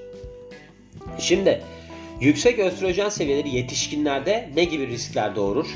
Şimdi 1.19 1.61
yüksek 2.21 2.59
östrojen 2.59 3.09
seviyeleri 3.09 3.49
yetişkinlerde 3.49 4.49
ne 4.55 4.63
gibi 4.63 4.87
riskler 4.87 5.35
doğurur? 5.35 5.67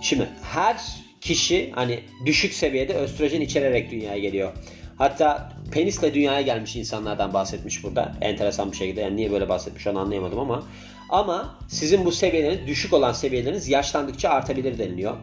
Şimdi 0.00 0.28
her 0.42 0.76
kişi 1.20 1.72
hani 1.74 2.00
düşük 2.26 2.52
seviyede 2.52 2.94
östrojen 2.94 3.40
içererek 3.40 3.90
dünyaya 3.90 4.18
geliyor. 4.18 4.52
Hatta 4.98 5.52
penisle 5.72 6.14
dünyaya 6.14 6.40
gelmiş 6.40 6.76
insanlardan 6.76 7.34
bahsetmiş 7.34 7.84
burada. 7.84 8.12
Enteresan 8.20 8.72
bir 8.72 8.76
şekilde. 8.76 9.00
Yani 9.00 9.16
niye 9.16 9.32
böyle 9.32 9.48
bahsetmiş 9.48 9.86
onu 9.86 9.98
anlayamadım 9.98 10.38
ama. 10.38 10.64
Ama 11.08 11.58
sizin 11.68 12.04
bu 12.04 12.12
seviyeleriniz 12.12 12.66
düşük 12.66 12.92
olan 12.92 13.12
seviyeleriniz 13.12 13.68
yaşlandıkça 13.68 14.28
artabilir 14.28 14.78
deniliyor. 14.78 15.16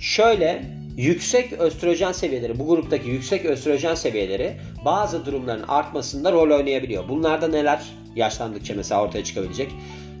Şöyle 0.00 0.64
yüksek 0.96 1.52
östrojen 1.52 2.12
seviyeleri, 2.12 2.58
bu 2.58 2.66
gruptaki 2.66 3.08
yüksek 3.08 3.44
östrojen 3.44 3.94
seviyeleri 3.94 4.56
bazı 4.84 5.26
durumların 5.26 5.64
artmasında 5.68 6.32
rol 6.32 6.50
oynayabiliyor. 6.50 7.08
Bunlarda 7.08 7.48
neler 7.48 7.82
yaşlandıkça 8.16 8.74
mesela 8.74 9.02
ortaya 9.02 9.24
çıkabilecek? 9.24 9.72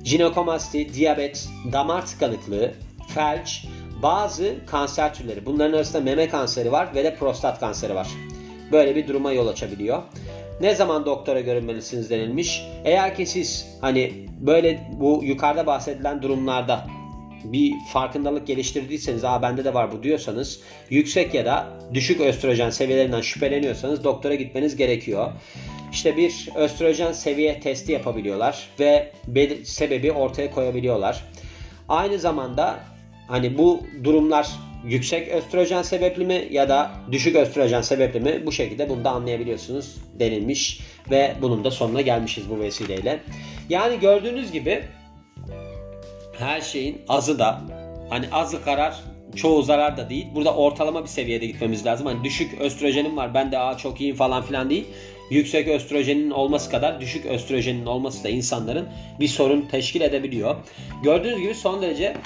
Jinekomasti, 0.04 0.94
diyabet, 0.94 1.48
damar 1.72 2.06
tıkanıklığı, 2.06 2.72
felç, 3.14 3.66
bazı 4.02 4.54
kanser 4.66 5.14
türleri. 5.14 5.46
Bunların 5.46 5.72
arasında 5.72 6.02
meme 6.02 6.28
kanseri 6.28 6.72
var 6.72 6.94
ve 6.94 7.04
de 7.04 7.14
prostat 7.14 7.60
kanseri 7.60 7.94
var. 7.94 8.08
Böyle 8.72 8.96
bir 8.96 9.08
duruma 9.08 9.32
yol 9.32 9.48
açabiliyor. 9.48 10.02
Ne 10.60 10.74
zaman 10.74 11.06
doktora 11.06 11.40
görünmelisiniz 11.40 12.10
denilmiş. 12.10 12.62
Eğer 12.84 13.16
ki 13.16 13.26
siz 13.26 13.66
hani 13.80 14.26
böyle 14.40 14.90
bu 14.92 15.20
yukarıda 15.24 15.66
bahsedilen 15.66 16.22
durumlarda 16.22 16.86
bir 17.44 17.72
farkındalık 17.92 18.46
geliştirdiyseniz 18.46 19.24
aa 19.24 19.42
bende 19.42 19.64
de 19.64 19.74
var 19.74 19.92
bu 19.92 20.02
diyorsanız 20.02 20.60
yüksek 20.90 21.34
ya 21.34 21.44
da 21.44 21.66
düşük 21.94 22.20
östrojen 22.20 22.70
seviyelerinden 22.70 23.20
şüpheleniyorsanız 23.20 24.04
doktora 24.04 24.34
gitmeniz 24.34 24.76
gerekiyor. 24.76 25.32
İşte 25.94 26.16
bir 26.16 26.48
östrojen 26.54 27.12
seviye 27.12 27.60
testi 27.60 27.92
yapabiliyorlar 27.92 28.68
ve 28.80 29.12
sebebi 29.64 30.12
ortaya 30.12 30.50
koyabiliyorlar. 30.50 31.24
Aynı 31.88 32.18
zamanda 32.18 32.80
hani 33.28 33.58
bu 33.58 33.80
durumlar 34.04 34.48
yüksek 34.84 35.28
östrojen 35.28 35.82
sebepli 35.82 36.24
mi 36.24 36.48
ya 36.50 36.68
da 36.68 36.90
düşük 37.12 37.36
östrojen 37.36 37.82
sebepli 37.82 38.20
mi 38.20 38.46
bu 38.46 38.52
şekilde 38.52 38.88
bunu 38.88 39.04
da 39.04 39.10
anlayabiliyorsunuz 39.10 39.96
denilmiş 40.18 40.80
ve 41.10 41.34
bunun 41.42 41.64
da 41.64 41.70
sonuna 41.70 42.00
gelmişiz 42.00 42.50
bu 42.50 42.60
vesileyle. 42.60 43.20
Yani 43.68 44.00
gördüğünüz 44.00 44.52
gibi 44.52 44.82
her 46.38 46.60
şeyin 46.60 47.02
azı 47.08 47.38
da 47.38 47.60
hani 48.10 48.26
azı 48.32 48.64
karar 48.64 49.00
çoğu 49.36 49.62
zarar 49.62 49.96
da 49.96 50.10
değil. 50.10 50.26
Burada 50.34 50.54
ortalama 50.54 51.02
bir 51.02 51.08
seviyede 51.08 51.46
gitmemiz 51.46 51.86
lazım. 51.86 52.06
Hani 52.06 52.24
düşük 52.24 52.60
östrojenim 52.60 53.16
var 53.16 53.34
ben 53.34 53.52
de 53.52 53.58
aa 53.58 53.76
çok 53.76 54.00
iyiyim 54.00 54.16
falan 54.16 54.42
filan 54.42 54.70
değil. 54.70 54.86
Yüksek 55.30 55.68
östrojenin 55.68 56.30
olması 56.30 56.70
kadar 56.70 57.00
düşük 57.00 57.26
östrojenin 57.26 57.86
olması 57.86 58.24
da 58.24 58.28
insanların 58.28 58.88
bir 59.20 59.28
sorun 59.28 59.60
teşkil 59.60 60.00
edebiliyor. 60.00 60.56
Gördüğünüz 61.02 61.40
gibi 61.40 61.54
son 61.54 61.82
derece 61.82 62.16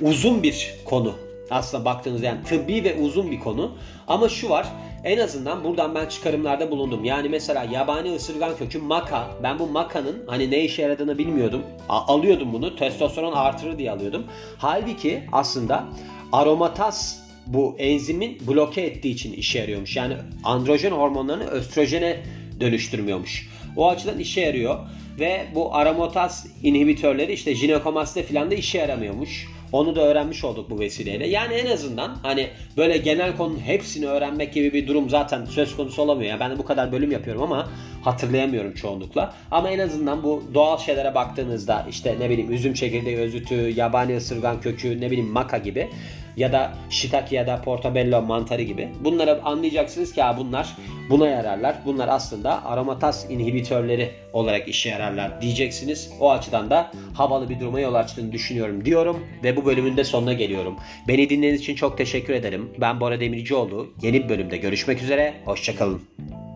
uzun 0.00 0.42
bir 0.42 0.74
konu. 0.84 1.14
Aslında 1.50 1.84
baktığınızda 1.84 2.26
yani 2.26 2.44
tıbbi 2.44 2.84
ve 2.84 2.94
uzun 2.94 3.30
bir 3.30 3.40
konu. 3.40 3.76
Ama 4.08 4.28
şu 4.28 4.48
var 4.48 4.66
en 5.04 5.18
azından 5.18 5.64
buradan 5.64 5.94
ben 5.94 6.06
çıkarımlarda 6.06 6.70
bulundum. 6.70 7.04
Yani 7.04 7.28
mesela 7.28 7.64
yabani 7.72 8.14
ısırgan 8.14 8.56
kökü 8.56 8.78
maka. 8.78 9.30
Ben 9.42 9.58
bu 9.58 9.66
makanın 9.66 10.24
hani 10.26 10.50
ne 10.50 10.60
işe 10.64 10.82
yaradığını 10.82 11.18
bilmiyordum. 11.18 11.62
A- 11.88 12.14
alıyordum 12.14 12.52
bunu. 12.52 12.76
Testosteron 12.76 13.32
artırır 13.32 13.78
diye 13.78 13.90
alıyordum. 13.90 14.24
Halbuki 14.58 15.22
aslında 15.32 15.84
aromataz 16.32 17.27
bu 17.52 17.76
enzimin 17.78 18.38
bloke 18.48 18.80
ettiği 18.80 19.10
için 19.10 19.32
işe 19.32 19.58
yarıyormuş. 19.58 19.96
Yani 19.96 20.14
androjen 20.44 20.90
hormonlarını 20.90 21.44
östrojene 21.44 22.16
dönüştürmüyormuş. 22.60 23.48
O 23.76 23.88
açıdan 23.88 24.18
işe 24.18 24.40
yarıyor 24.40 24.78
ve 25.20 25.46
bu 25.54 25.74
aromataz 25.74 26.46
inhibitörleri 26.62 27.32
işte 27.32 27.54
jinekomastide 27.54 28.24
filan 28.24 28.50
da 28.50 28.54
işe 28.54 28.78
yaramıyormuş. 28.78 29.46
Onu 29.72 29.96
da 29.96 30.00
öğrenmiş 30.00 30.44
olduk 30.44 30.70
bu 30.70 30.80
vesileyle. 30.80 31.28
Yani 31.28 31.54
en 31.54 31.70
azından 31.72 32.16
hani 32.22 32.48
böyle 32.76 32.96
genel 32.96 33.36
konunun 33.36 33.58
hepsini 33.58 34.06
öğrenmek 34.06 34.52
gibi 34.52 34.72
bir 34.72 34.86
durum 34.86 35.10
zaten 35.10 35.44
söz 35.44 35.76
konusu 35.76 36.02
olamıyor. 36.02 36.30
Yani 36.30 36.40
ben 36.40 36.50
de 36.50 36.58
bu 36.58 36.64
kadar 36.64 36.92
bölüm 36.92 37.10
yapıyorum 37.10 37.42
ama 37.42 37.68
hatırlayamıyorum 38.02 38.74
çoğunlukla. 38.74 39.34
Ama 39.50 39.70
en 39.70 39.78
azından 39.78 40.22
bu 40.22 40.42
doğal 40.54 40.78
şeylere 40.78 41.14
baktığınızda 41.14 41.86
işte 41.90 42.16
ne 42.20 42.30
bileyim 42.30 42.52
üzüm 42.52 42.74
çekirdeği 42.74 43.16
özütü, 43.16 43.54
yabani 43.54 44.16
ısırgan 44.16 44.60
kökü, 44.60 45.00
ne 45.00 45.10
bileyim 45.10 45.30
maka 45.30 45.58
gibi 45.58 45.88
ya 46.38 46.52
da 46.52 46.72
shiitake 46.90 47.36
ya 47.36 47.46
da 47.46 47.62
portobello 47.62 48.22
mantarı 48.22 48.62
gibi. 48.62 48.88
Bunları 49.00 49.42
anlayacaksınız 49.44 50.12
ki 50.12 50.22
bunlar 50.38 50.76
buna 51.10 51.28
yararlar. 51.28 51.76
Bunlar 51.86 52.08
aslında 52.08 52.64
aromataz 52.64 53.26
inhibitörleri 53.30 54.10
olarak 54.32 54.68
işe 54.68 54.88
yararlar 54.88 55.40
diyeceksiniz. 55.40 56.10
O 56.20 56.30
açıdan 56.30 56.70
da 56.70 56.90
havalı 57.14 57.48
bir 57.48 57.60
duruma 57.60 57.80
yol 57.80 57.94
açtığını 57.94 58.32
düşünüyorum 58.32 58.84
diyorum 58.84 59.26
ve 59.44 59.56
bu 59.56 59.64
bölümün 59.64 59.96
de 59.96 60.04
sonuna 60.04 60.32
geliyorum. 60.32 60.76
Beni 61.08 61.30
dinlediğiniz 61.30 61.60
için 61.60 61.74
çok 61.74 61.98
teşekkür 61.98 62.34
ederim. 62.34 62.70
Ben 62.80 63.00
Bora 63.00 63.20
Demircioğlu. 63.20 63.86
Yeni 64.02 64.24
bir 64.24 64.28
bölümde 64.28 64.56
görüşmek 64.56 65.02
üzere. 65.02 65.34
Hoşçakalın. 65.44 66.47